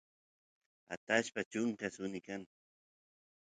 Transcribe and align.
atashpa 0.93 1.39
chunka 1.51 1.85
suni 1.95 2.19
kan 2.27 2.41